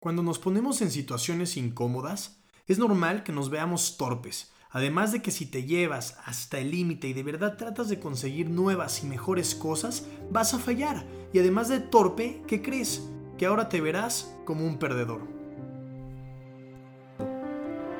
Cuando 0.00 0.22
nos 0.22 0.38
ponemos 0.38 0.80
en 0.80 0.92
situaciones 0.92 1.56
incómodas, 1.56 2.38
es 2.68 2.78
normal 2.78 3.24
que 3.24 3.32
nos 3.32 3.50
veamos 3.50 3.96
torpes, 3.96 4.52
además 4.70 5.10
de 5.10 5.22
que 5.22 5.32
si 5.32 5.44
te 5.44 5.64
llevas 5.64 6.16
hasta 6.24 6.60
el 6.60 6.70
límite 6.70 7.08
y 7.08 7.14
de 7.14 7.24
verdad 7.24 7.56
tratas 7.56 7.88
de 7.88 7.98
conseguir 7.98 8.48
nuevas 8.48 9.02
y 9.02 9.08
mejores 9.08 9.56
cosas, 9.56 10.06
vas 10.30 10.54
a 10.54 10.60
fallar. 10.60 11.04
Y 11.32 11.40
además 11.40 11.68
de 11.68 11.80
torpe, 11.80 12.42
¿qué 12.46 12.62
crees? 12.62 13.02
Que 13.38 13.46
ahora 13.46 13.68
te 13.68 13.80
verás 13.80 14.32
como 14.44 14.64
un 14.64 14.78
perdedor. 14.78 15.37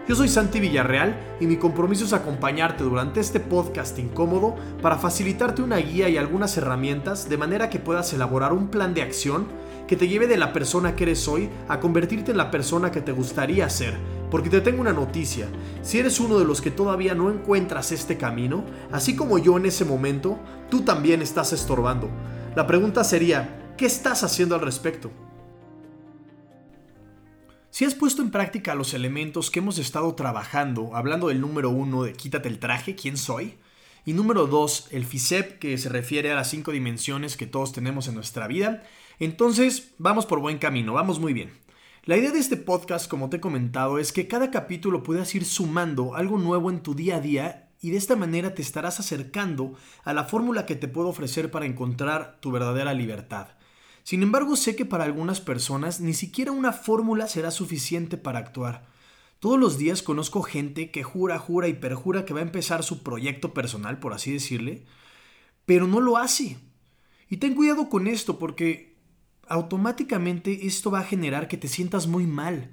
Yo 0.08 0.16
soy 0.16 0.28
Santi 0.28 0.58
Villarreal 0.58 1.36
y 1.38 1.46
mi 1.46 1.58
compromiso 1.58 2.06
es 2.06 2.14
acompañarte 2.14 2.82
durante 2.82 3.20
este 3.20 3.40
podcast 3.40 3.98
incómodo 3.98 4.56
para 4.80 4.96
facilitarte 4.96 5.60
una 5.60 5.76
guía 5.76 6.08
y 6.08 6.16
algunas 6.16 6.56
herramientas 6.56 7.28
de 7.28 7.36
manera 7.36 7.68
que 7.68 7.78
puedas 7.78 8.10
elaborar 8.14 8.54
un 8.54 8.68
plan 8.68 8.94
de 8.94 9.02
acción 9.02 9.46
que 9.86 9.96
te 9.96 10.08
lleve 10.08 10.26
de 10.26 10.38
la 10.38 10.54
persona 10.54 10.96
que 10.96 11.04
eres 11.04 11.28
hoy 11.28 11.50
a 11.68 11.78
convertirte 11.78 12.30
en 12.30 12.38
la 12.38 12.50
persona 12.50 12.90
que 12.90 13.02
te 13.02 13.12
gustaría 13.12 13.68
ser. 13.68 13.98
Porque 14.30 14.48
te 14.48 14.62
tengo 14.62 14.80
una 14.80 14.94
noticia, 14.94 15.46
si 15.82 15.98
eres 15.98 16.20
uno 16.20 16.38
de 16.38 16.46
los 16.46 16.62
que 16.62 16.70
todavía 16.70 17.14
no 17.14 17.30
encuentras 17.30 17.92
este 17.92 18.16
camino, 18.16 18.64
así 18.90 19.14
como 19.14 19.36
yo 19.36 19.58
en 19.58 19.66
ese 19.66 19.84
momento, 19.84 20.38
tú 20.70 20.80
también 20.80 21.20
estás 21.20 21.52
estorbando. 21.52 22.08
La 22.56 22.66
pregunta 22.66 23.04
sería, 23.04 23.74
¿qué 23.76 23.84
estás 23.84 24.24
haciendo 24.24 24.54
al 24.54 24.62
respecto? 24.62 25.10
Si 27.70 27.84
has 27.84 27.94
puesto 27.94 28.22
en 28.22 28.30
práctica 28.30 28.74
los 28.74 28.94
elementos 28.94 29.50
que 29.50 29.58
hemos 29.58 29.78
estado 29.78 30.14
trabajando, 30.14 30.96
hablando 30.96 31.28
del 31.28 31.40
número 31.40 31.68
uno 31.68 32.02
de 32.02 32.14
quítate 32.14 32.48
el 32.48 32.58
traje, 32.58 32.94
¿quién 32.94 33.18
soy? 33.18 33.58
Y 34.06 34.14
número 34.14 34.46
dos, 34.46 34.88
el 34.90 35.04
FICEP, 35.04 35.58
que 35.58 35.76
se 35.76 35.90
refiere 35.90 36.32
a 36.32 36.34
las 36.34 36.48
cinco 36.48 36.72
dimensiones 36.72 37.36
que 37.36 37.46
todos 37.46 37.72
tenemos 37.72 38.08
en 38.08 38.14
nuestra 38.14 38.48
vida, 38.48 38.84
entonces 39.18 39.92
vamos 39.98 40.24
por 40.24 40.40
buen 40.40 40.58
camino, 40.58 40.94
vamos 40.94 41.20
muy 41.20 41.34
bien. 41.34 41.52
La 42.04 42.16
idea 42.16 42.32
de 42.32 42.38
este 42.38 42.56
podcast, 42.56 43.06
como 43.06 43.28
te 43.28 43.36
he 43.36 43.40
comentado, 43.40 43.98
es 43.98 44.12
que 44.12 44.28
cada 44.28 44.50
capítulo 44.50 45.02
puedas 45.02 45.34
ir 45.34 45.44
sumando 45.44 46.14
algo 46.14 46.38
nuevo 46.38 46.70
en 46.70 46.82
tu 46.82 46.94
día 46.94 47.16
a 47.16 47.20
día 47.20 47.68
y 47.82 47.90
de 47.90 47.98
esta 47.98 48.16
manera 48.16 48.54
te 48.54 48.62
estarás 48.62 48.98
acercando 48.98 49.74
a 50.04 50.14
la 50.14 50.24
fórmula 50.24 50.64
que 50.64 50.74
te 50.74 50.88
puedo 50.88 51.08
ofrecer 51.08 51.50
para 51.50 51.66
encontrar 51.66 52.38
tu 52.40 52.50
verdadera 52.50 52.94
libertad. 52.94 53.57
Sin 54.08 54.22
embargo, 54.22 54.56
sé 54.56 54.74
que 54.74 54.86
para 54.86 55.04
algunas 55.04 55.38
personas 55.38 56.00
ni 56.00 56.14
siquiera 56.14 56.50
una 56.50 56.72
fórmula 56.72 57.28
será 57.28 57.50
suficiente 57.50 58.16
para 58.16 58.38
actuar. 58.38 58.86
Todos 59.38 59.60
los 59.60 59.76
días 59.76 60.02
conozco 60.02 60.40
gente 60.40 60.90
que 60.90 61.02
jura, 61.02 61.38
jura 61.38 61.68
y 61.68 61.74
perjura 61.74 62.24
que 62.24 62.32
va 62.32 62.40
a 62.40 62.44
empezar 62.44 62.82
su 62.82 63.02
proyecto 63.02 63.52
personal, 63.52 63.98
por 63.98 64.14
así 64.14 64.32
decirle, 64.32 64.86
pero 65.66 65.86
no 65.86 66.00
lo 66.00 66.16
hace. 66.16 66.56
Y 67.28 67.36
ten 67.36 67.54
cuidado 67.54 67.90
con 67.90 68.06
esto 68.06 68.38
porque 68.38 68.96
automáticamente 69.46 70.66
esto 70.66 70.90
va 70.90 71.00
a 71.00 71.04
generar 71.04 71.46
que 71.46 71.58
te 71.58 71.68
sientas 71.68 72.06
muy 72.06 72.26
mal. 72.26 72.70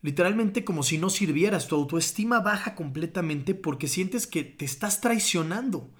Literalmente 0.00 0.64
como 0.64 0.82
si 0.82 0.96
no 0.96 1.10
sirvieras, 1.10 1.68
tu 1.68 1.74
autoestima 1.74 2.40
baja 2.40 2.74
completamente 2.74 3.54
porque 3.54 3.86
sientes 3.86 4.26
que 4.26 4.44
te 4.44 4.64
estás 4.64 5.02
traicionando 5.02 5.90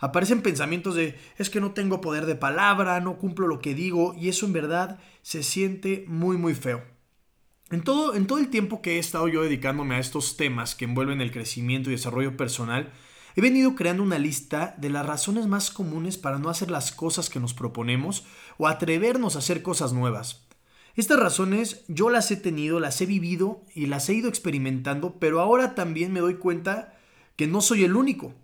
aparecen 0.00 0.42
pensamientos 0.42 0.94
de 0.94 1.18
es 1.38 1.50
que 1.50 1.60
no 1.60 1.72
tengo 1.72 2.00
poder 2.00 2.26
de 2.26 2.34
palabra, 2.34 3.00
no 3.00 3.18
cumplo 3.18 3.46
lo 3.46 3.60
que 3.60 3.74
digo 3.74 4.14
y 4.18 4.28
eso 4.28 4.46
en 4.46 4.52
verdad 4.52 4.98
se 5.22 5.42
siente 5.42 6.04
muy 6.08 6.36
muy 6.36 6.54
feo. 6.54 6.82
En 7.70 7.82
todo, 7.82 8.14
en 8.16 8.26
todo 8.26 8.38
el 8.38 8.48
tiempo 8.48 8.82
que 8.82 8.96
he 8.96 8.98
estado 8.98 9.28
yo 9.28 9.42
dedicándome 9.42 9.94
a 9.94 10.00
estos 10.00 10.36
temas 10.36 10.74
que 10.74 10.86
envuelven 10.86 11.20
el 11.20 11.30
crecimiento 11.30 11.88
y 11.88 11.92
desarrollo 11.92 12.36
personal, 12.36 12.92
he 13.36 13.40
venido 13.40 13.76
creando 13.76 14.02
una 14.02 14.18
lista 14.18 14.74
de 14.78 14.90
las 14.90 15.06
razones 15.06 15.46
más 15.46 15.70
comunes 15.70 16.18
para 16.18 16.38
no 16.38 16.48
hacer 16.48 16.70
las 16.70 16.90
cosas 16.90 17.30
que 17.30 17.38
nos 17.38 17.54
proponemos 17.54 18.24
o 18.58 18.66
atrevernos 18.66 19.36
a 19.36 19.38
hacer 19.38 19.62
cosas 19.62 19.92
nuevas. 19.92 20.48
Estas 20.96 21.20
razones 21.20 21.84
yo 21.86 22.10
las 22.10 22.30
he 22.32 22.36
tenido, 22.36 22.80
las 22.80 23.00
he 23.00 23.06
vivido 23.06 23.62
y 23.74 23.86
las 23.86 24.08
he 24.08 24.14
ido 24.14 24.28
experimentando, 24.28 25.20
pero 25.20 25.40
ahora 25.40 25.74
también 25.76 26.12
me 26.12 26.20
doy 26.20 26.34
cuenta 26.34 26.98
que 27.36 27.46
no 27.46 27.60
soy 27.60 27.84
el 27.84 27.94
único. 27.94 28.34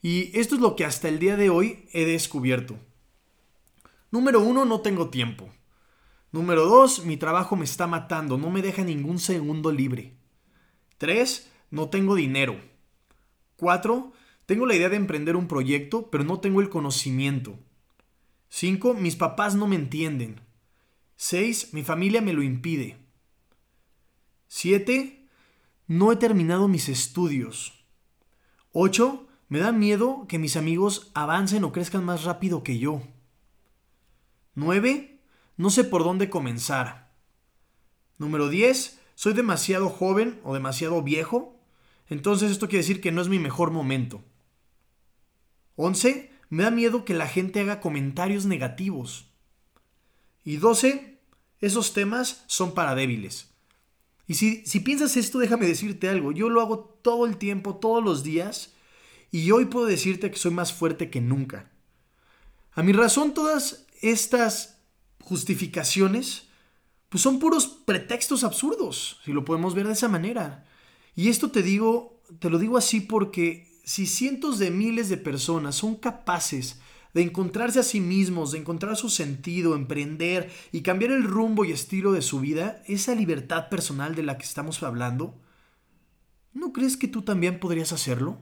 Y 0.00 0.38
esto 0.38 0.54
es 0.54 0.60
lo 0.60 0.76
que 0.76 0.84
hasta 0.84 1.08
el 1.08 1.18
día 1.18 1.36
de 1.36 1.50
hoy 1.50 1.88
he 1.92 2.04
descubierto. 2.04 2.78
Número 4.10 4.40
uno, 4.40 4.64
no 4.64 4.80
tengo 4.80 5.10
tiempo. 5.10 5.50
Número 6.30 6.66
dos, 6.66 7.04
mi 7.04 7.16
trabajo 7.16 7.56
me 7.56 7.64
está 7.64 7.86
matando, 7.86 8.38
no 8.38 8.50
me 8.50 8.62
deja 8.62 8.84
ningún 8.84 9.18
segundo 9.18 9.72
libre. 9.72 10.14
Tres, 10.98 11.50
no 11.70 11.88
tengo 11.88 12.14
dinero. 12.14 12.60
Cuatro, 13.56 14.12
tengo 14.46 14.66
la 14.66 14.74
idea 14.74 14.88
de 14.88 14.96
emprender 14.96 15.36
un 15.36 15.48
proyecto, 15.48 16.10
pero 16.10 16.24
no 16.24 16.40
tengo 16.40 16.60
el 16.60 16.68
conocimiento. 16.68 17.58
Cinco, 18.48 18.94
mis 18.94 19.16
papás 19.16 19.54
no 19.54 19.66
me 19.66 19.76
entienden. 19.76 20.40
Seis, 21.16 21.74
mi 21.74 21.82
familia 21.82 22.22
me 22.22 22.32
lo 22.32 22.42
impide. 22.42 22.96
Siete, 24.46 25.28
no 25.86 26.12
he 26.12 26.16
terminado 26.16 26.68
mis 26.68 26.88
estudios. 26.88 27.84
Ocho, 28.72 29.27
me 29.48 29.60
da 29.60 29.72
miedo 29.72 30.26
que 30.28 30.38
mis 30.38 30.56
amigos 30.56 31.10
avancen 31.14 31.64
o 31.64 31.72
crezcan 31.72 32.04
más 32.04 32.24
rápido 32.24 32.62
que 32.62 32.78
yo. 32.78 33.02
9. 34.54 35.20
No 35.56 35.70
sé 35.70 35.84
por 35.84 36.04
dónde 36.04 36.28
comenzar. 36.28 37.10
Número 38.18 38.48
10. 38.48 39.00
Soy 39.14 39.32
demasiado 39.32 39.88
joven 39.88 40.38
o 40.44 40.52
demasiado 40.52 41.02
viejo. 41.02 41.58
Entonces 42.08 42.50
esto 42.50 42.68
quiere 42.68 42.82
decir 42.82 43.00
que 43.00 43.10
no 43.10 43.22
es 43.22 43.28
mi 43.28 43.38
mejor 43.38 43.70
momento. 43.70 44.22
11. 45.76 46.30
Me 46.50 46.64
da 46.64 46.70
miedo 46.70 47.04
que 47.04 47.14
la 47.14 47.26
gente 47.26 47.60
haga 47.60 47.80
comentarios 47.80 48.44
negativos. 48.44 49.30
Y 50.44 50.58
12. 50.58 51.18
Esos 51.60 51.94
temas 51.94 52.44
son 52.46 52.74
para 52.74 52.94
débiles. 52.94 53.50
Y 54.26 54.34
si, 54.34 54.64
si 54.66 54.80
piensas 54.80 55.16
esto, 55.16 55.38
déjame 55.38 55.66
decirte 55.66 56.08
algo. 56.08 56.32
Yo 56.32 56.50
lo 56.50 56.60
hago 56.60 56.80
todo 57.02 57.24
el 57.24 57.38
tiempo, 57.38 57.76
todos 57.76 58.04
los 58.04 58.22
días 58.22 58.74
y 59.30 59.50
hoy 59.50 59.66
puedo 59.66 59.86
decirte 59.86 60.30
que 60.30 60.38
soy 60.38 60.52
más 60.52 60.72
fuerte 60.72 61.10
que 61.10 61.20
nunca. 61.20 61.70
A 62.72 62.82
mi 62.82 62.92
razón 62.92 63.34
todas 63.34 63.86
estas 64.00 64.78
justificaciones 65.22 66.48
pues 67.08 67.22
son 67.22 67.38
puros 67.38 67.66
pretextos 67.66 68.44
absurdos, 68.44 69.18
si 69.24 69.32
lo 69.32 69.44
podemos 69.44 69.74
ver 69.74 69.86
de 69.86 69.94
esa 69.94 70.08
manera. 70.08 70.66
Y 71.14 71.28
esto 71.28 71.50
te 71.50 71.62
digo, 71.62 72.22
te 72.38 72.50
lo 72.50 72.58
digo 72.58 72.76
así 72.76 73.00
porque 73.00 73.80
si 73.84 74.06
cientos 74.06 74.58
de 74.58 74.70
miles 74.70 75.08
de 75.08 75.16
personas 75.16 75.74
son 75.74 75.96
capaces 75.96 76.80
de 77.14 77.22
encontrarse 77.22 77.80
a 77.80 77.82
sí 77.82 78.00
mismos, 78.00 78.52
de 78.52 78.58
encontrar 78.58 78.96
su 78.96 79.08
sentido, 79.08 79.74
emprender 79.74 80.52
y 80.72 80.82
cambiar 80.82 81.12
el 81.12 81.24
rumbo 81.24 81.64
y 81.64 81.72
estilo 81.72 82.12
de 82.12 82.22
su 82.22 82.40
vida, 82.40 82.82
esa 82.86 83.14
libertad 83.14 83.70
personal 83.70 84.14
de 84.14 84.22
la 84.22 84.36
que 84.36 84.44
estamos 84.44 84.82
hablando, 84.82 85.40
¿no 86.52 86.72
crees 86.72 86.96
que 86.98 87.08
tú 87.08 87.22
también 87.22 87.58
podrías 87.58 87.92
hacerlo? 87.92 88.38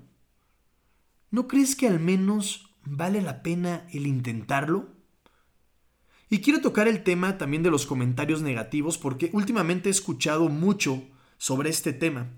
¿No 1.30 1.48
crees 1.48 1.76
que 1.76 1.88
al 1.88 2.00
menos 2.00 2.70
vale 2.84 3.20
la 3.22 3.42
pena 3.42 3.86
el 3.92 4.06
intentarlo? 4.06 4.96
Y 6.28 6.40
quiero 6.40 6.60
tocar 6.60 6.88
el 6.88 7.04
tema 7.04 7.38
también 7.38 7.62
de 7.62 7.70
los 7.70 7.86
comentarios 7.86 8.42
negativos 8.42 8.98
porque 8.98 9.30
últimamente 9.32 9.88
he 9.88 9.92
escuchado 9.92 10.48
mucho 10.48 11.04
sobre 11.38 11.70
este 11.70 11.92
tema. 11.92 12.28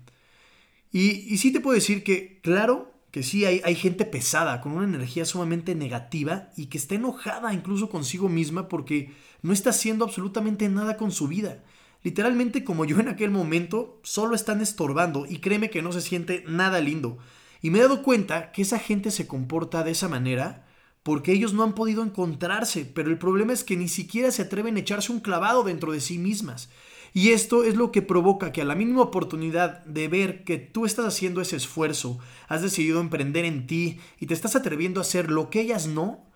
Y, 0.91 1.37
sí 1.37 1.51
te 1.51 1.59
puedo 1.59 1.75
decir 1.75 2.03
que, 2.03 2.39
claro, 2.41 2.93
que 3.11 3.23
sí 3.23 3.45
hay, 3.45 3.61
hay 3.63 3.75
gente 3.75 4.05
pesada, 4.05 4.61
con 4.61 4.73
una 4.73 4.85
energía 4.85 5.25
sumamente 5.25 5.75
negativa 5.75 6.49
y 6.55 6.67
que 6.67 6.77
está 6.77 6.95
enojada 6.95 7.53
incluso 7.53 7.89
consigo 7.89 8.29
misma 8.29 8.67
porque 8.67 9.13
no 9.41 9.53
está 9.53 9.71
haciendo 9.71 10.05
absolutamente 10.05 10.67
nada 10.69 10.97
con 10.97 11.11
su 11.11 11.27
vida. 11.27 11.63
Literalmente 12.03 12.63
como 12.63 12.85
yo 12.85 12.99
en 12.99 13.09
aquel 13.09 13.29
momento, 13.29 13.99
solo 14.03 14.35
están 14.35 14.61
estorbando 14.61 15.25
y 15.27 15.39
créeme 15.39 15.69
que 15.69 15.81
no 15.81 15.91
se 15.91 16.01
siente 16.01 16.43
nada 16.47 16.79
lindo. 16.79 17.17
Y 17.61 17.69
me 17.69 17.79
he 17.79 17.81
dado 17.81 18.03
cuenta 18.03 18.51
que 18.51 18.61
esa 18.61 18.79
gente 18.79 19.11
se 19.11 19.27
comporta 19.27 19.83
de 19.83 19.91
esa 19.91 20.07
manera 20.07 20.65
porque 21.03 21.31
ellos 21.31 21.53
no 21.53 21.63
han 21.63 21.73
podido 21.73 22.03
encontrarse, 22.03 22.85
pero 22.85 23.09
el 23.09 23.17
problema 23.17 23.53
es 23.53 23.63
que 23.63 23.77
ni 23.77 23.87
siquiera 23.87 24.31
se 24.31 24.43
atreven 24.43 24.75
a 24.75 24.79
echarse 24.79 25.11
un 25.11 25.21
clavado 25.21 25.63
dentro 25.63 25.91
de 25.91 26.01
sí 26.01 26.17
mismas. 26.17 26.69
Y 27.13 27.29
esto 27.29 27.63
es 27.63 27.75
lo 27.75 27.91
que 27.91 28.01
provoca 28.01 28.51
que 28.51 28.61
a 28.61 28.65
la 28.65 28.75
mínima 28.75 29.01
oportunidad 29.01 29.83
de 29.85 30.07
ver 30.07 30.43
que 30.43 30.57
tú 30.57 30.85
estás 30.85 31.05
haciendo 31.05 31.41
ese 31.41 31.55
esfuerzo, 31.55 32.19
has 32.47 32.61
decidido 32.61 33.01
emprender 33.01 33.45
en 33.45 33.65
ti 33.65 33.99
y 34.19 34.27
te 34.27 34.33
estás 34.33 34.55
atreviendo 34.55 34.99
a 34.99 35.01
hacer 35.01 35.31
lo 35.31 35.49
que 35.49 35.61
ellas 35.61 35.87
no, 35.87 36.27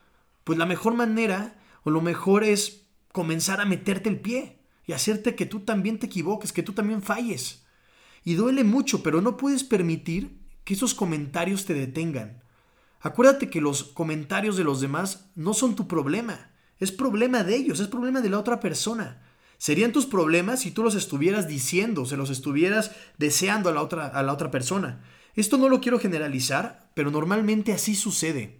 pues 0.43 0.57
la 0.57 0.65
mejor 0.65 0.95
manera 0.95 1.59
o 1.83 1.91
lo 1.91 2.01
mejor 2.01 2.43
es 2.43 2.87
comenzar 3.11 3.61
a 3.61 3.65
meterte 3.65 4.09
el 4.09 4.19
pie 4.19 4.59
y 4.85 4.93
hacerte 4.93 5.35
que 5.35 5.45
tú 5.45 5.59
también 5.59 5.99
te 5.99 6.07
equivoques, 6.07 6.51
que 6.51 6.63
tú 6.63 6.73
también 6.73 7.01
falles. 7.01 7.65
Y 8.23 8.33
duele 8.33 8.63
mucho, 8.63 9.03
pero 9.03 9.21
no 9.21 9.37
puedes 9.37 9.63
permitir 9.63 10.42
que 10.63 10.73
esos 10.73 10.93
comentarios 10.93 11.65
te 11.65 11.73
detengan. 11.73 12.41
Acuérdate 13.01 13.49
que 13.49 13.61
los 13.61 13.83
comentarios 13.83 14.55
de 14.55 14.63
los 14.63 14.81
demás 14.81 15.29
no 15.35 15.53
son 15.53 15.75
tu 15.75 15.87
problema, 15.87 16.51
es 16.79 16.91
problema 16.91 17.43
de 17.43 17.55
ellos, 17.55 17.79
es 17.79 17.87
problema 17.87 18.21
de 18.21 18.29
la 18.29 18.39
otra 18.39 18.59
persona. 18.59 19.21
Serían 19.57 19.91
tus 19.91 20.05
problemas 20.05 20.61
si 20.61 20.71
tú 20.71 20.83
los 20.83 20.95
estuvieras 20.95 21.47
diciendo, 21.47 22.05
se 22.05 22.17
los 22.17 22.29
estuvieras 22.29 22.91
deseando 23.17 23.69
a 23.69 23.73
la 23.73 23.81
otra, 23.81 24.07
a 24.07 24.23
la 24.23 24.33
otra 24.33 24.51
persona. 24.51 25.03
Esto 25.35 25.57
no 25.57 25.69
lo 25.69 25.79
quiero 25.79 25.99
generalizar, 25.99 26.89
pero 26.93 27.11
normalmente 27.11 27.71
así 27.71 27.95
sucede. 27.95 28.59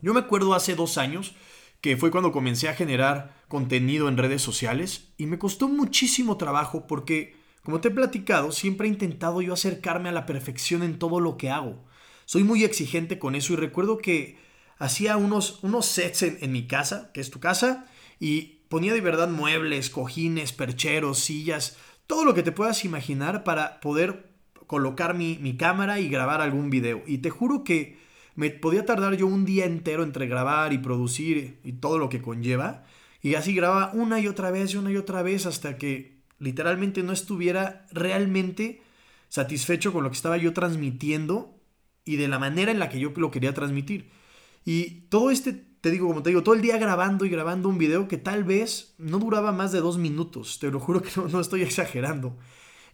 Yo 0.00 0.12
me 0.12 0.20
acuerdo 0.20 0.54
hace 0.54 0.74
dos 0.74 0.98
años 0.98 1.34
que 1.80 1.96
fue 1.96 2.10
cuando 2.10 2.32
comencé 2.32 2.68
a 2.68 2.74
generar 2.74 3.44
contenido 3.48 4.08
en 4.08 4.16
redes 4.16 4.42
sociales 4.42 5.12
y 5.16 5.26
me 5.26 5.38
costó 5.38 5.68
muchísimo 5.68 6.36
trabajo 6.36 6.86
porque, 6.86 7.36
como 7.66 7.80
te 7.80 7.88
he 7.88 7.90
platicado, 7.90 8.52
siempre 8.52 8.86
he 8.86 8.90
intentado 8.92 9.42
yo 9.42 9.52
acercarme 9.52 10.08
a 10.08 10.12
la 10.12 10.24
perfección 10.24 10.84
en 10.84 11.00
todo 11.00 11.18
lo 11.18 11.36
que 11.36 11.50
hago. 11.50 11.82
Soy 12.24 12.44
muy 12.44 12.62
exigente 12.62 13.18
con 13.18 13.34
eso 13.34 13.54
y 13.54 13.56
recuerdo 13.56 13.98
que 13.98 14.38
hacía 14.78 15.16
unos, 15.16 15.58
unos 15.64 15.86
sets 15.86 16.22
en, 16.22 16.52
mi 16.52 16.68
casa, 16.68 17.10
que 17.12 17.20
es 17.20 17.32
tu 17.32 17.40
casa, 17.40 17.86
y 18.20 18.60
ponía 18.68 18.94
de 18.94 19.00
verdad 19.00 19.28
muebles, 19.28 19.90
cojines, 19.90 20.52
percheros, 20.52 21.18
sillas, 21.18 21.76
todo 22.06 22.24
lo 22.24 22.34
que 22.34 22.44
te 22.44 22.52
puedas 22.52 22.84
imaginar 22.84 23.42
para 23.42 23.80
poder 23.80 24.30
colocar 24.68 25.14
mi, 25.14 25.36
mi, 25.42 25.56
cámara 25.56 25.98
y 25.98 26.08
grabar 26.08 26.40
algún 26.40 26.70
video. 26.70 27.02
Y 27.04 27.18
te 27.18 27.30
juro 27.30 27.64
que 27.64 27.98
me 28.36 28.50
podía 28.50 28.86
tardar 28.86 29.16
yo 29.16 29.26
un 29.26 29.44
día 29.44 29.64
entero 29.64 30.04
entre 30.04 30.28
grabar 30.28 30.72
y 30.72 30.78
producir 30.78 31.58
y 31.64 31.72
todo 31.72 31.98
lo 31.98 32.10
que 32.10 32.22
conlleva. 32.22 32.84
Y 33.22 33.34
así 33.34 33.56
grababa 33.56 33.90
una 33.92 34.20
y 34.20 34.28
otra 34.28 34.52
vez 34.52 34.72
y 34.72 34.76
una 34.76 34.92
y 34.92 34.96
otra 34.96 35.22
vez 35.22 35.46
hasta 35.46 35.78
que 35.78 36.15
literalmente 36.38 37.02
no 37.02 37.12
estuviera 37.12 37.86
realmente 37.92 38.82
satisfecho 39.28 39.92
con 39.92 40.04
lo 40.04 40.10
que 40.10 40.16
estaba 40.16 40.36
yo 40.36 40.52
transmitiendo 40.52 41.60
y 42.04 42.16
de 42.16 42.28
la 42.28 42.38
manera 42.38 42.70
en 42.70 42.78
la 42.78 42.88
que 42.88 43.00
yo 43.00 43.12
lo 43.16 43.30
quería 43.30 43.54
transmitir. 43.54 44.10
Y 44.64 45.02
todo 45.08 45.30
este, 45.30 45.52
te 45.52 45.90
digo, 45.90 46.08
como 46.08 46.22
te 46.22 46.30
digo, 46.30 46.42
todo 46.42 46.54
el 46.54 46.62
día 46.62 46.78
grabando 46.78 47.24
y 47.24 47.28
grabando 47.28 47.68
un 47.68 47.78
video 47.78 48.08
que 48.08 48.18
tal 48.18 48.44
vez 48.44 48.94
no 48.98 49.18
duraba 49.18 49.52
más 49.52 49.72
de 49.72 49.80
dos 49.80 49.98
minutos. 49.98 50.58
Te 50.58 50.70
lo 50.70 50.80
juro 50.80 51.02
que 51.02 51.10
no, 51.16 51.28
no 51.28 51.40
estoy 51.40 51.62
exagerando. 51.62 52.36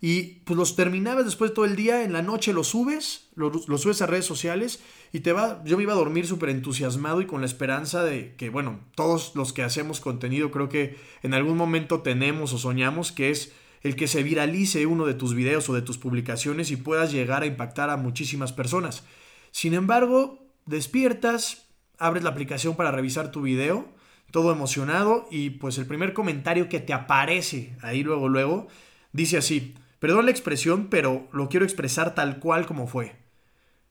Y 0.05 0.41
pues 0.45 0.57
los 0.57 0.75
terminabas 0.75 1.25
después 1.25 1.55
todo 1.55 1.65
el 1.65 1.77
día, 1.77 2.03
en 2.03 2.13
la 2.13 2.23
noche 2.23 2.53
los 2.53 2.67
subes, 2.67 3.29
los, 3.37 3.67
subes 3.67 4.03
a 4.03 4.07
redes 4.07 4.27
sociales 4.27 4.83
y 5.13 5.21
te 5.21 5.33
va, 5.33 5.63
yo 5.65 5.77
me 5.77 5.85
iba 5.85 5.93
a 5.93 5.97
dormir 5.97 6.27
súper 6.27 6.49
entusiasmado 6.49 7.21
y 7.21 7.27
con 7.27 7.41
la 7.41 7.47
esperanza 7.47 8.03
de 8.03 8.35
que, 8.35 8.51
bueno, 8.51 8.81
todos 8.97 9.31
los 9.37 9.53
que 9.53 9.63
hacemos 9.63 10.01
contenido 10.01 10.51
creo 10.51 10.69
que 10.69 10.99
en 11.23 11.35
algún 11.35 11.57
momento 11.57 12.01
tenemos 12.01 12.53
o 12.53 12.59
soñamos 12.59 13.13
que 13.13 13.31
es 13.31 13.53
el 13.83 13.95
que 13.95 14.09
se 14.09 14.25
viralice 14.25 14.87
uno 14.87 15.07
de 15.07 15.15
tus 15.15 15.37
videos 15.37 15.69
o 15.69 15.73
de 15.73 15.83
tus 15.83 15.99
publicaciones 15.99 16.73
y 16.73 16.77
puedas 16.77 17.13
llegar 17.13 17.45
a 17.45 17.47
impactar 17.47 17.89
a 17.89 17.97
muchísimas 17.97 18.53
personas. 18.53 19.05
Sin 19.53 19.73
embargo, 19.73 20.45
despiertas, 20.67 21.69
abres 21.97 22.25
la 22.25 22.31
aplicación 22.31 22.75
para 22.75 22.91
revisar 22.91 23.31
tu 23.31 23.43
video, 23.43 23.89
todo 24.33 24.51
emocionado 24.51 25.29
y 25.31 25.51
pues 25.51 25.79
el 25.79 25.87
primer 25.87 26.13
comentario 26.13 26.69
que 26.69 26.81
te 26.81 26.93
aparece 26.93 27.77
ahí 27.83 28.03
luego, 28.03 28.29
luego, 28.29 28.67
dice 29.13 29.37
así, 29.37 29.75
Perdón 30.03 30.25
la 30.25 30.33
expresión, 30.33 30.89
pero 30.91 31.29
lo 31.33 31.49
quiero 31.49 31.65
expresar 31.65 32.17
tal 32.17 32.41
cual 32.41 32.67
como 32.67 32.89
fue. 32.89 33.15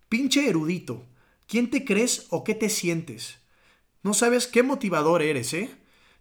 Pinche 0.09 0.49
erudito, 0.49 1.05
¿quién 1.47 1.69
te 1.69 1.85
crees 1.85 2.27
o 2.31 2.43
qué 2.43 2.53
te 2.53 2.67
sientes? 2.67 3.39
No 4.03 4.13
sabes 4.13 4.45
qué 4.45 4.61
motivador 4.61 5.21
eres, 5.21 5.53
¿eh? 5.53 5.69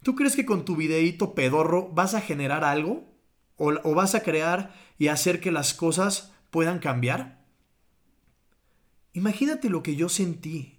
¿Tú 0.04 0.14
crees 0.14 0.36
que 0.36 0.46
con 0.46 0.64
tu 0.64 0.76
videíto 0.76 1.34
pedorro 1.34 1.88
vas 1.88 2.14
a 2.14 2.20
generar 2.20 2.62
algo? 2.62 3.12
¿O, 3.56 3.92
vas 3.92 4.14
a 4.14 4.22
crear 4.22 4.76
y 4.96 5.08
hacer 5.08 5.40
que 5.40 5.50
las 5.50 5.74
cosas 5.74 6.30
puedan 6.50 6.78
cambiar? 6.78 7.44
Imagínate 9.12 9.70
lo 9.70 9.82
que 9.82 9.96
yo 9.96 10.08
sentí. 10.08 10.76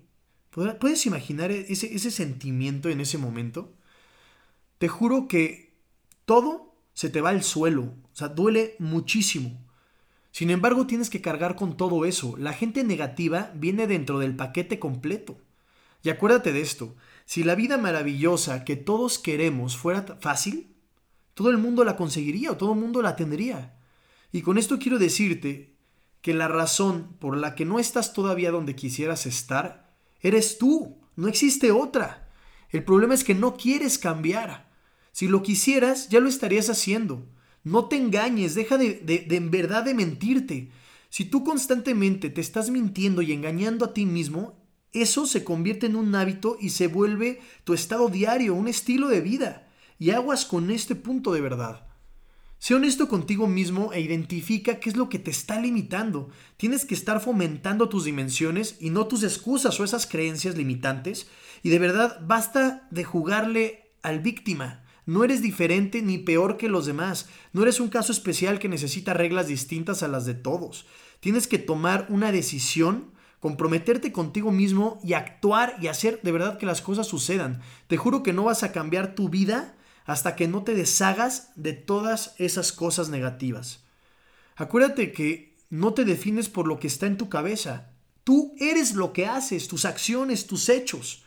¿Puedes 0.52 1.06
imaginar 1.06 1.52
ese 1.52 2.12
sentimiento 2.12 2.88
en 2.88 3.02
ese 3.02 3.18
momento? 3.18 3.74
Te 4.78 4.88
juro 4.88 5.28
que 5.28 5.74
todo 6.24 6.70
se 6.93 7.09
te 7.09 7.21
va 7.21 7.29
al 7.29 7.43
suelo, 7.43 7.83
o 7.83 8.15
sea, 8.15 8.27
duele 8.29 8.75
muchísimo. 8.79 9.59
Sin 10.31 10.49
embargo, 10.49 10.88
tienes 10.88 11.09
que 11.09 11.21
cargar 11.21 11.55
con 11.55 11.75
todo 11.75 12.05
eso. 12.05 12.35
La 12.38 12.53
gente 12.53 12.83
negativa 12.83 13.51
viene 13.53 13.85
dentro 13.85 14.19
del 14.19 14.35
paquete 14.35 14.79
completo. 14.79 15.38
Y 16.03 16.09
acuérdate 16.09 16.53
de 16.53 16.61
esto, 16.61 16.95
si 17.25 17.43
la 17.43 17.55
vida 17.55 17.77
maravillosa 17.77 18.63
que 18.63 18.75
todos 18.75 19.19
queremos 19.19 19.77
fuera 19.77 20.17
fácil, 20.19 20.73
todo 21.33 21.49
el 21.49 21.57
mundo 21.57 21.83
la 21.83 21.95
conseguiría 21.95 22.51
o 22.51 22.57
todo 22.57 22.73
el 22.73 22.79
mundo 22.79 23.01
la 23.01 23.15
tendría. 23.15 23.77
Y 24.31 24.41
con 24.41 24.57
esto 24.57 24.79
quiero 24.79 24.99
decirte 24.99 25.75
que 26.21 26.33
la 26.33 26.47
razón 26.47 27.15
por 27.19 27.38
la 27.38 27.55
que 27.55 27.65
no 27.65 27.79
estás 27.79 28.13
todavía 28.13 28.51
donde 28.51 28.75
quisieras 28.75 29.25
estar, 29.25 29.91
eres 30.21 30.57
tú, 30.57 30.97
no 31.15 31.27
existe 31.27 31.71
otra. 31.71 32.29
El 32.69 32.83
problema 32.83 33.13
es 33.13 33.23
que 33.23 33.35
no 33.35 33.57
quieres 33.57 33.97
cambiar. 33.97 34.70
Si 35.12 35.28
lo 35.28 35.44
quisieras, 35.44 36.10
ya 36.10 36.19
lo 36.19 36.30
estarías 36.30 36.69
haciendo. 36.69 37.28
No 37.63 37.86
te 37.86 37.98
engañes, 37.98 38.56
deja 38.56 38.78
de, 38.78 38.96
de, 38.96 39.36
en 39.36 39.52
verdad 39.52 39.84
de 39.84 39.94
mentirte. 39.94 40.72
Si 41.10 41.25
tú 41.25 41.44
constantemente 41.44 42.30
te 42.30 42.42
estás 42.42 42.69
mintiendo 42.69 43.22
y 43.22 43.34
engañando 43.34 43.86
a 43.86 43.94
ti 43.94 44.06
mismo, 44.06 44.58
eso 44.94 45.25
se 45.25 45.44
convierte 45.44 45.86
en 45.86 45.96
un 45.96 46.13
hábito 46.16 46.58
y 46.60 46.69
se 46.69 46.88
vuelve 46.88 47.40
tu 47.63 47.74
estado 47.74 48.10
diario, 48.10 48.56
un 48.56 48.68
estilo 48.68 49.08
de 49.10 49.22
vida. 49.22 49.68
Y 50.00 50.12
aguas 50.12 50.46
con 50.46 50.72
este 50.72 50.96
punto 50.96 51.34
de 51.34 51.42
verdad. 51.42 51.88
Sé 52.62 52.75
honesto 52.75 53.08
contigo 53.08 53.48
mismo 53.48 53.92
e 53.92 54.02
identifica 54.02 54.80
qué 54.80 54.90
es 54.90 54.96
lo 54.96 55.10
que 55.10 55.18
te 55.18 55.31
está 55.31 55.60
limitando. 55.60 56.30
Tienes 56.58 56.86
que 56.86 56.94
estar 56.94 57.19
fomentando 57.19 57.90
tus 57.90 58.06
dimensiones 58.06 58.78
y 58.80 58.92
no 58.92 59.08
tus 59.08 59.24
excusas 59.24 59.80
o 59.80 59.84
esas 59.84 60.06
creencias 60.06 60.56
limitantes. 60.56 61.28
Y 61.63 61.69
de 61.69 61.80
verdad, 61.80 62.19
basta 62.22 62.88
de 62.92 63.04
jugarle 63.04 63.94
al 64.04 64.19
víctima. 64.19 64.81
No 65.06 65.24
eres 65.24 65.42
diferente 65.42 66.01
ni 66.01 66.18
peor 66.18 66.57
que 66.57 66.69
los 66.69 66.86
demás. 66.86 67.27
No 67.53 67.63
eres 67.63 67.80
un 67.80 67.89
caso 67.89 68.12
especial 68.12 68.59
que 68.59 68.69
necesita 68.69 69.13
reglas 69.13 69.48
distintas 69.48 70.03
a 70.03 70.07
las 70.07 70.25
de 70.25 70.36
todos. 70.36 70.86
Tienes 71.19 71.48
que 71.48 71.57
tomar 71.57 72.06
una 72.09 72.31
decisión, 72.31 73.12
comprometerte 73.39 74.12
contigo 74.12 74.51
mismo 74.51 75.00
y 75.03 75.13
actuar 75.13 75.75
y 75.81 75.88
hacer 75.88 76.19
de 76.21 76.31
verdad 76.31 76.57
que 76.57 76.65
las 76.65 76.81
cosas 76.81 77.07
sucedan. 77.07 77.62
Te 77.88 77.98
juro 77.98 78.24
que 78.24 78.33
no 78.33 78.44
vas 78.44 78.63
a 78.63 78.71
cambiar 78.71 79.15
tu 79.15 79.30
vida 79.30 79.75
hasta 80.06 80.36
que 80.36 80.48
no 80.48 80.63
te 80.63 80.75
deshagas 80.75 81.51
de 81.56 81.74
todas 81.74 82.36
esas 82.38 82.71
cosas 82.71 83.09
negativas. 83.09 83.83
Acuérdate 84.56 85.12
que 85.12 85.56
no 85.69 85.94
te 85.94 86.06
defines 86.06 86.50
por 86.50 86.68
lo 86.68 86.80
que 86.80 86.88
está 86.88 87.07
en 87.07 87.18
tu 87.18 87.30
cabeza. 87.30 87.92
Tú 88.24 88.53
eres 88.59 88.94
lo 88.94 89.13
que 89.13 89.25
haces, 89.25 89.68
tus 89.68 89.86
acciones, 89.86 90.45
tus 90.45 90.69
hechos. 90.69 91.24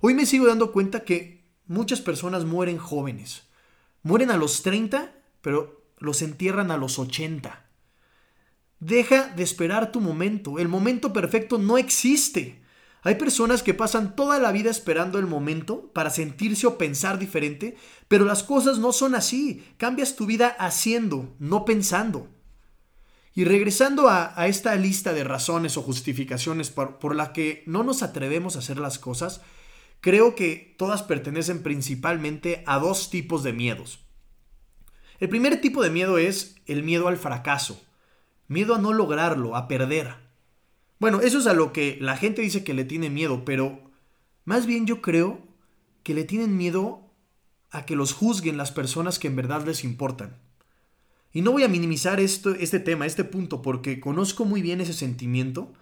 Hoy 0.00 0.14
me 0.14 0.26
sigo 0.26 0.46
dando 0.46 0.70
cuenta 0.70 1.00
que 1.00 1.45
muchas 1.66 2.00
personas 2.00 2.44
mueren 2.44 2.78
jóvenes. 2.78 3.44
Mueren 4.02 4.30
a 4.30 4.36
los 4.36 4.62
30, 4.62 5.12
pero 5.40 5.82
los 5.98 6.22
entierran 6.22 6.70
a 6.70 6.76
los 6.76 6.98
80. 6.98 7.64
Deja 8.78 9.28
de 9.28 9.42
esperar 9.42 9.92
tu 9.92 10.00
momento. 10.00 10.58
El 10.58 10.68
momento 10.68 11.12
perfecto 11.12 11.58
no 11.58 11.78
existe. 11.78 12.62
Hay 13.02 13.14
personas 13.14 13.62
que 13.62 13.72
pasan 13.72 14.16
toda 14.16 14.38
la 14.38 14.52
vida 14.52 14.70
esperando 14.70 15.18
el 15.18 15.26
momento 15.26 15.92
para 15.92 16.10
sentirse 16.10 16.66
o 16.66 16.76
pensar 16.76 17.18
diferente, 17.18 17.76
pero 18.08 18.24
las 18.24 18.42
cosas 18.42 18.78
no 18.78 18.92
son 18.92 19.14
así. 19.14 19.64
Cambias 19.76 20.16
tu 20.16 20.26
vida 20.26 20.48
haciendo, 20.58 21.34
no 21.38 21.64
pensando. 21.64 22.28
Y 23.32 23.44
regresando 23.44 24.08
a, 24.08 24.34
esta 24.48 24.74
lista 24.76 25.12
de 25.12 25.22
razones 25.22 25.76
o 25.76 25.82
justificaciones 25.82 26.70
por, 26.70 26.98
por 26.98 27.14
la 27.14 27.32
que 27.32 27.62
no 27.66 27.84
nos 27.84 28.02
atrevemos 28.02 28.56
a 28.56 28.60
hacer 28.60 28.78
las 28.78 28.98
cosas, 28.98 29.42
creo 30.06 30.36
que 30.36 30.76
todas 30.78 31.02
pertenecen 31.02 31.64
principalmente 31.64 32.62
a 32.64 32.78
dos 32.78 33.10
tipos 33.10 33.42
de 33.42 33.52
miedos. 33.52 34.06
El 35.18 35.28
primer 35.28 35.60
tipo 35.60 35.82
de 35.82 35.90
miedo 35.90 36.16
es 36.16 36.54
el 36.66 36.84
miedo 36.84 37.08
al 37.08 37.16
fracaso, 37.16 37.84
miedo 38.46 38.76
a 38.76 38.78
no 38.78 38.92
lograrlo, 38.92 39.56
a 39.56 39.66
perder. 39.66 40.14
Bueno, 41.00 41.22
eso 41.22 41.40
es 41.40 41.48
a 41.48 41.54
lo 41.54 41.72
que 41.72 41.98
la 42.00 42.16
gente 42.16 42.40
dice 42.40 42.62
que 42.62 42.72
le 42.72 42.84
tiene 42.84 43.10
miedo, 43.10 43.44
pero 43.44 43.80
más 44.44 44.64
bien 44.64 44.86
yo 44.86 45.02
creo 45.02 45.40
que 46.04 46.14
le 46.14 46.22
tienen 46.22 46.56
miedo 46.56 47.10
a 47.72 47.84
que 47.84 47.96
los 47.96 48.12
juzguen 48.12 48.56
las 48.56 48.70
personas 48.70 49.18
que 49.18 49.26
en 49.26 49.34
verdad 49.34 49.66
les 49.66 49.82
importan. 49.82 50.38
Y 51.32 51.40
no 51.40 51.50
voy 51.50 51.64
a 51.64 51.68
minimizar 51.68 52.20
esto, 52.20 52.54
este 52.54 52.78
tema, 52.78 53.06
este 53.06 53.24
punto, 53.24 53.60
porque 53.60 53.98
conozco 53.98 54.44
muy 54.44 54.62
bien 54.62 54.80
ese 54.80 54.92
sentimiento, 54.92 55.72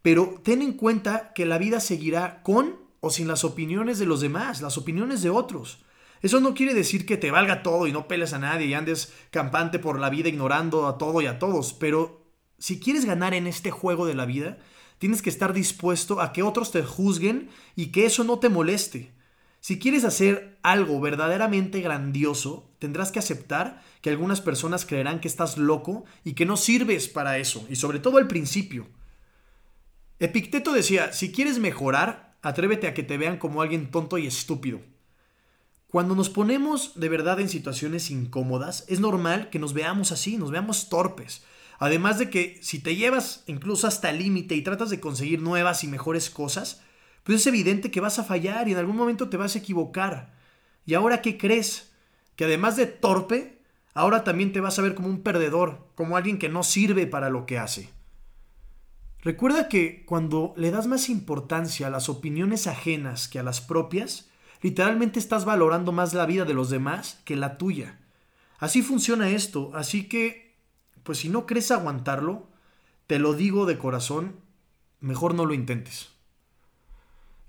pero 0.00 0.40
ten 0.42 0.62
en 0.62 0.72
cuenta 0.72 1.34
que 1.34 1.44
la 1.44 1.58
vida 1.58 1.78
seguirá 1.80 2.42
con 2.42 2.85
o 3.00 3.10
sin 3.10 3.28
las 3.28 3.44
opiniones 3.44 3.98
de 3.98 4.06
los 4.06 4.20
demás, 4.20 4.60
las 4.60 4.78
opiniones 4.78 5.22
de 5.22 5.30
otros. 5.30 5.84
Eso 6.22 6.40
no 6.40 6.54
quiere 6.54 6.74
decir 6.74 7.06
que 7.06 7.16
te 7.16 7.30
valga 7.30 7.62
todo 7.62 7.86
y 7.86 7.92
no 7.92 8.08
peles 8.08 8.32
a 8.32 8.38
nadie 8.38 8.66
y 8.66 8.74
andes 8.74 9.12
campante 9.30 9.78
por 9.78 10.00
la 10.00 10.10
vida 10.10 10.28
ignorando 10.28 10.86
a 10.86 10.98
todo 10.98 11.20
y 11.20 11.26
a 11.26 11.38
todos, 11.38 11.72
pero 11.72 12.26
si 12.58 12.80
quieres 12.80 13.04
ganar 13.04 13.34
en 13.34 13.46
este 13.46 13.70
juego 13.70 14.06
de 14.06 14.14
la 14.14 14.24
vida, 14.24 14.58
tienes 14.98 15.22
que 15.22 15.30
estar 15.30 15.52
dispuesto 15.52 16.20
a 16.20 16.32
que 16.32 16.42
otros 16.42 16.72
te 16.72 16.82
juzguen 16.82 17.50
y 17.74 17.86
que 17.86 18.06
eso 18.06 18.24
no 18.24 18.38
te 18.38 18.48
moleste. 18.48 19.12
Si 19.60 19.78
quieres 19.78 20.04
hacer 20.04 20.58
algo 20.62 21.00
verdaderamente 21.00 21.80
grandioso, 21.80 22.70
tendrás 22.78 23.10
que 23.10 23.18
aceptar 23.18 23.82
que 24.00 24.10
algunas 24.10 24.40
personas 24.40 24.86
creerán 24.86 25.20
que 25.20 25.28
estás 25.28 25.58
loco 25.58 26.04
y 26.24 26.34
que 26.34 26.46
no 26.46 26.56
sirves 26.56 27.08
para 27.08 27.38
eso, 27.38 27.66
y 27.68 27.76
sobre 27.76 27.98
todo 27.98 28.18
al 28.18 28.28
principio. 28.28 28.86
Epicteto 30.18 30.72
decía, 30.72 31.12
si 31.12 31.32
quieres 31.32 31.58
mejorar, 31.58 32.25
Atrévete 32.46 32.86
a 32.86 32.94
que 32.94 33.02
te 33.02 33.18
vean 33.18 33.38
como 33.38 33.60
alguien 33.60 33.90
tonto 33.90 34.18
y 34.18 34.26
estúpido. 34.28 34.78
Cuando 35.88 36.14
nos 36.14 36.30
ponemos 36.30 36.92
de 36.94 37.08
verdad 37.08 37.40
en 37.40 37.48
situaciones 37.48 38.08
incómodas, 38.08 38.84
es 38.86 39.00
normal 39.00 39.50
que 39.50 39.58
nos 39.58 39.72
veamos 39.72 40.12
así, 40.12 40.36
nos 40.36 40.52
veamos 40.52 40.88
torpes. 40.88 41.42
Además 41.80 42.20
de 42.20 42.30
que 42.30 42.60
si 42.62 42.78
te 42.78 42.94
llevas 42.94 43.42
incluso 43.48 43.88
hasta 43.88 44.10
el 44.10 44.20
límite 44.20 44.54
y 44.54 44.62
tratas 44.62 44.90
de 44.90 45.00
conseguir 45.00 45.42
nuevas 45.42 45.82
y 45.82 45.88
mejores 45.88 46.30
cosas, 46.30 46.82
pues 47.24 47.40
es 47.40 47.46
evidente 47.48 47.90
que 47.90 48.00
vas 48.00 48.20
a 48.20 48.24
fallar 48.24 48.68
y 48.68 48.72
en 48.74 48.78
algún 48.78 48.96
momento 48.96 49.28
te 49.28 49.36
vas 49.36 49.56
a 49.56 49.58
equivocar. 49.58 50.32
¿Y 50.84 50.94
ahora 50.94 51.22
qué 51.22 51.38
crees? 51.38 51.90
Que 52.36 52.44
además 52.44 52.76
de 52.76 52.86
torpe, 52.86 53.60
ahora 53.92 54.22
también 54.22 54.52
te 54.52 54.60
vas 54.60 54.78
a 54.78 54.82
ver 54.82 54.94
como 54.94 55.08
un 55.08 55.24
perdedor, 55.24 55.88
como 55.96 56.16
alguien 56.16 56.38
que 56.38 56.48
no 56.48 56.62
sirve 56.62 57.08
para 57.08 57.28
lo 57.28 57.44
que 57.44 57.58
hace. 57.58 57.95
Recuerda 59.26 59.68
que 59.68 60.04
cuando 60.04 60.54
le 60.56 60.70
das 60.70 60.86
más 60.86 61.08
importancia 61.08 61.88
a 61.88 61.90
las 61.90 62.08
opiniones 62.08 62.68
ajenas 62.68 63.26
que 63.26 63.40
a 63.40 63.42
las 63.42 63.60
propias, 63.60 64.30
literalmente 64.62 65.18
estás 65.18 65.44
valorando 65.44 65.90
más 65.90 66.14
la 66.14 66.26
vida 66.26 66.44
de 66.44 66.54
los 66.54 66.70
demás 66.70 67.20
que 67.24 67.34
la 67.34 67.58
tuya. 67.58 67.98
Así 68.60 68.82
funciona 68.82 69.30
esto, 69.30 69.72
así 69.74 70.08
que, 70.08 70.54
pues 71.02 71.18
si 71.18 71.28
no 71.28 71.44
crees 71.44 71.72
aguantarlo, 71.72 72.46
te 73.08 73.18
lo 73.18 73.34
digo 73.34 73.66
de 73.66 73.78
corazón, 73.78 74.36
mejor 75.00 75.34
no 75.34 75.44
lo 75.44 75.54
intentes. 75.54 76.10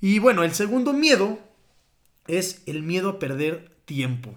Y 0.02 0.18
bueno, 0.18 0.42
el 0.42 0.56
segundo 0.56 0.94
miedo 0.94 1.38
es 2.26 2.64
el 2.66 2.82
miedo 2.82 3.10
a 3.10 3.20
perder 3.20 3.78
tiempo. 3.86 4.34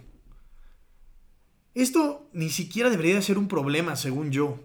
Esto 1.72 2.28
ni 2.34 2.50
siquiera 2.50 2.90
debería 2.90 3.22
ser 3.22 3.38
un 3.38 3.48
problema, 3.48 3.96
según 3.96 4.30
yo. 4.30 4.60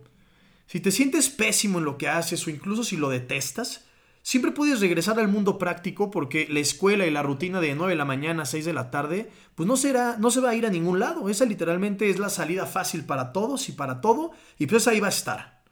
Si 0.68 0.80
te 0.80 0.92
sientes 0.92 1.30
pésimo 1.30 1.80
en 1.80 1.86
lo 1.86 1.98
que 1.98 2.08
haces 2.08 2.46
o 2.46 2.50
incluso 2.50 2.84
si 2.84 2.98
lo 2.98 3.10
detestas, 3.10 3.86
siempre 4.24 4.52
puedes 4.52 4.80
regresar 4.80 5.20
al 5.20 5.28
mundo 5.28 5.60
práctico 5.60 6.10
porque 6.10 6.48
la 6.50 6.60
escuela 6.60 7.06
y 7.06 7.12
la 7.12 7.22
rutina 7.22 7.62
de 7.62 7.76
9 7.76 7.94
de 7.94 7.98
la 7.98 8.06
mañana 8.06 8.44
a 8.44 8.48
6 8.48 8.66
de 8.66 8.74
la 8.74 8.90
tarde, 8.90 9.30
pues 9.54 9.68
no 9.68 9.78
será, 9.78 10.18
no 10.18 10.32
se 10.32 10.42
va 10.42 10.50
a 10.50 10.56
ir 10.56 10.66
a 10.66 10.72
ningún 10.72 11.00
lado. 11.00 11.30
Esa 11.30 11.46
literalmente 11.46 12.10
es 12.10 12.18
la 12.18 12.30
salida 12.30 12.66
fácil 12.66 13.06
para 13.06 13.32
todos 13.32 13.70
y 13.70 13.74
para 13.74 14.02
todo, 14.02 14.32
y 14.58 14.66
pues 14.66 14.88
ahí 14.88 15.00
va 15.00 15.08
a 15.08 15.12
estar. 15.12 15.64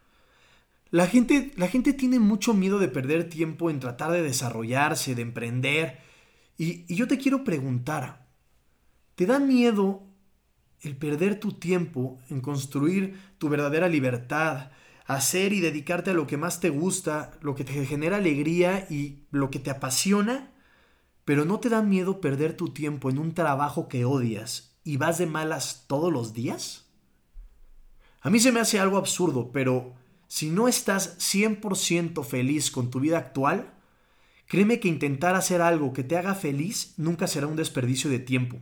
La 0.91 1.07
gente, 1.07 1.51
la 1.55 1.67
gente 1.67 1.93
tiene 1.93 2.19
mucho 2.19 2.53
miedo 2.53 2.77
de 2.77 2.87
perder 2.87 3.27
tiempo 3.27 3.71
en 3.71 3.79
tratar 3.79 4.11
de 4.11 4.21
desarrollarse, 4.21 5.15
de 5.15 5.23
emprender. 5.23 5.99
Y, 6.55 6.85
y 6.87 6.95
yo 6.95 7.07
te 7.07 7.17
quiero 7.17 7.43
preguntar, 7.43 8.27
¿te 9.15 9.25
da 9.25 9.39
miedo 9.39 10.12
el 10.83 10.97
perder 10.97 11.39
tu 11.39 11.53
tiempo 11.53 12.17
en 12.29 12.41
construir 12.41 13.19
tu 13.37 13.49
verdadera 13.49 13.87
libertad, 13.87 14.71
hacer 15.05 15.53
y 15.53 15.61
dedicarte 15.61 16.11
a 16.11 16.13
lo 16.13 16.27
que 16.27 16.37
más 16.37 16.59
te 16.59 16.69
gusta, 16.69 17.31
lo 17.41 17.55
que 17.55 17.63
te 17.63 17.85
genera 17.85 18.17
alegría 18.17 18.85
y 18.89 19.23
lo 19.31 19.49
que 19.49 19.59
te 19.59 19.71
apasiona, 19.71 20.51
pero 21.25 21.45
no 21.45 21.59
te 21.59 21.69
da 21.69 21.81
miedo 21.81 22.21
perder 22.21 22.55
tu 22.55 22.69
tiempo 22.69 23.09
en 23.09 23.17
un 23.17 23.33
trabajo 23.33 23.87
que 23.87 24.05
odias 24.05 24.77
y 24.83 24.97
vas 24.97 25.17
de 25.17 25.25
malas 25.25 25.85
todos 25.87 26.11
los 26.11 26.33
días? 26.33 26.85
A 28.21 28.29
mí 28.29 28.39
se 28.39 28.51
me 28.51 28.59
hace 28.59 28.79
algo 28.79 28.97
absurdo, 28.97 29.51
pero 29.51 29.93
si 30.27 30.49
no 30.49 30.67
estás 30.67 31.17
100% 31.19 32.23
feliz 32.23 32.71
con 32.71 32.89
tu 32.89 32.99
vida 32.99 33.17
actual, 33.17 33.73
créeme 34.47 34.79
que 34.79 34.87
intentar 34.87 35.35
hacer 35.35 35.61
algo 35.61 35.93
que 35.93 36.03
te 36.03 36.17
haga 36.17 36.35
feliz 36.35 36.93
nunca 36.97 37.27
será 37.27 37.47
un 37.47 37.55
desperdicio 37.55 38.09
de 38.09 38.19
tiempo. 38.19 38.59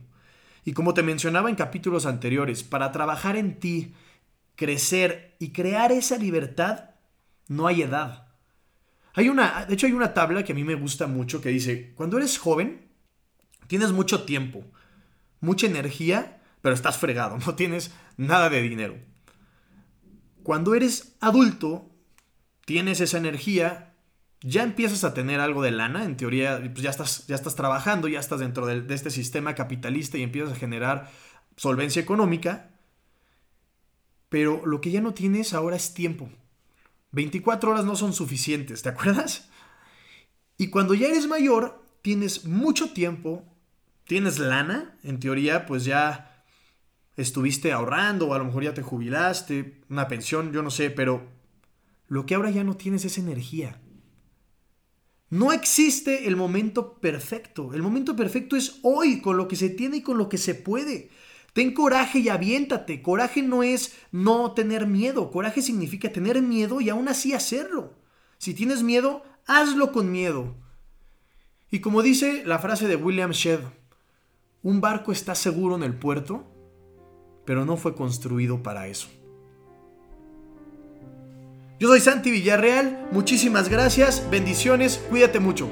Y 0.64 0.72
como 0.72 0.94
te 0.94 1.02
mencionaba 1.02 1.50
en 1.50 1.56
capítulos 1.56 2.06
anteriores, 2.06 2.62
para 2.62 2.92
trabajar 2.92 3.36
en 3.36 3.58
ti, 3.58 3.94
crecer 4.54 5.36
y 5.38 5.50
crear 5.50 5.90
esa 5.92 6.16
libertad, 6.16 6.90
no 7.48 7.66
hay 7.66 7.82
edad. 7.82 8.28
Hay 9.14 9.28
una, 9.28 9.66
de 9.66 9.74
hecho 9.74 9.86
hay 9.86 9.92
una 9.92 10.14
tabla 10.14 10.44
que 10.44 10.52
a 10.52 10.54
mí 10.54 10.64
me 10.64 10.74
gusta 10.74 11.06
mucho 11.06 11.40
que 11.40 11.50
dice, 11.50 11.92
cuando 11.94 12.16
eres 12.16 12.38
joven, 12.38 12.88
tienes 13.66 13.92
mucho 13.92 14.24
tiempo, 14.24 14.64
mucha 15.40 15.66
energía, 15.66 16.40
pero 16.60 16.74
estás 16.74 16.96
fregado, 16.96 17.38
no 17.46 17.54
tienes 17.54 17.92
nada 18.16 18.48
de 18.48 18.62
dinero. 18.62 18.96
Cuando 20.42 20.74
eres 20.74 21.16
adulto, 21.20 21.90
tienes 22.64 23.00
esa 23.00 23.18
energía, 23.18 23.91
ya 24.42 24.62
empiezas 24.62 25.04
a 25.04 25.14
tener 25.14 25.40
algo 25.40 25.62
de 25.62 25.70
lana, 25.70 26.04
en 26.04 26.16
teoría 26.16 26.60
pues 26.72 26.82
ya, 26.82 26.90
estás, 26.90 27.26
ya 27.26 27.34
estás 27.34 27.54
trabajando, 27.54 28.08
ya 28.08 28.20
estás 28.20 28.40
dentro 28.40 28.66
de, 28.66 28.80
de 28.80 28.94
este 28.94 29.10
sistema 29.10 29.54
capitalista 29.54 30.18
y 30.18 30.22
empiezas 30.22 30.52
a 30.52 30.56
generar 30.56 31.10
solvencia 31.56 32.02
económica, 32.02 32.70
pero 34.28 34.64
lo 34.66 34.80
que 34.80 34.90
ya 34.90 35.00
no 35.00 35.14
tienes 35.14 35.54
ahora 35.54 35.76
es 35.76 35.94
tiempo. 35.94 36.28
24 37.12 37.70
horas 37.70 37.84
no 37.84 37.94
son 37.94 38.12
suficientes, 38.12 38.82
¿te 38.82 38.88
acuerdas? 38.88 39.48
Y 40.56 40.68
cuando 40.68 40.94
ya 40.94 41.08
eres 41.08 41.26
mayor, 41.26 41.84
tienes 42.02 42.44
mucho 42.46 42.92
tiempo, 42.92 43.44
tienes 44.04 44.38
lana, 44.38 44.96
en 45.02 45.20
teoría 45.20 45.66
pues 45.66 45.84
ya 45.84 46.44
estuviste 47.16 47.72
ahorrando 47.72 48.28
o 48.28 48.34
a 48.34 48.38
lo 48.38 48.44
mejor 48.44 48.64
ya 48.64 48.74
te 48.74 48.82
jubilaste, 48.82 49.82
una 49.88 50.08
pensión, 50.08 50.52
yo 50.52 50.62
no 50.62 50.70
sé, 50.70 50.90
pero 50.90 51.28
lo 52.08 52.26
que 52.26 52.34
ahora 52.34 52.50
ya 52.50 52.64
no 52.64 52.76
tienes 52.76 53.04
es 53.04 53.18
energía. 53.18 53.80
No 55.32 55.50
existe 55.50 56.28
el 56.28 56.36
momento 56.36 56.98
perfecto. 57.00 57.72
El 57.72 57.80
momento 57.80 58.14
perfecto 58.14 58.54
es 58.54 58.80
hoy, 58.82 59.22
con 59.22 59.38
lo 59.38 59.48
que 59.48 59.56
se 59.56 59.70
tiene 59.70 59.96
y 59.96 60.02
con 60.02 60.18
lo 60.18 60.28
que 60.28 60.36
se 60.36 60.54
puede. 60.54 61.08
Ten 61.54 61.72
coraje 61.72 62.18
y 62.18 62.28
aviéntate. 62.28 63.00
Coraje 63.00 63.40
no 63.40 63.62
es 63.62 63.94
no 64.10 64.52
tener 64.52 64.86
miedo. 64.86 65.30
Coraje 65.30 65.62
significa 65.62 66.12
tener 66.12 66.42
miedo 66.42 66.82
y 66.82 66.90
aún 66.90 67.08
así 67.08 67.32
hacerlo. 67.32 67.94
Si 68.36 68.52
tienes 68.52 68.82
miedo, 68.82 69.22
hazlo 69.46 69.90
con 69.90 70.12
miedo. 70.12 70.54
Y 71.70 71.80
como 71.80 72.02
dice 72.02 72.42
la 72.44 72.58
frase 72.58 72.86
de 72.86 72.96
William 72.96 73.30
Shedd, 73.30 73.60
un 74.62 74.82
barco 74.82 75.12
está 75.12 75.34
seguro 75.34 75.76
en 75.76 75.82
el 75.82 75.94
puerto, 75.94 76.44
pero 77.46 77.64
no 77.64 77.78
fue 77.78 77.94
construido 77.94 78.62
para 78.62 78.86
eso. 78.86 79.08
Yo 81.82 81.88
soy 81.88 81.98
Santi 81.98 82.30
Villarreal, 82.30 83.08
muchísimas 83.10 83.68
gracias, 83.68 84.22
bendiciones, 84.30 85.00
cuídate 85.10 85.40
mucho. 85.40 85.68